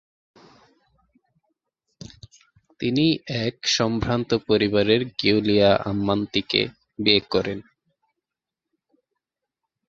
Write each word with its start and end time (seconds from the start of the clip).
তিনি 2.79 3.05
এক 3.45 3.55
সম্ভ্রান্ত 3.69 4.29
পরিবারের 4.47 5.01
গিয়ুলিয়া 5.19 5.71
আম্মানতিকে 5.85 6.61
বিয়ে 6.99 7.21
করেন। 7.31 7.59